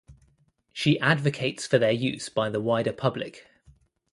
[0.73, 3.45] She advocates for their use by the wider public.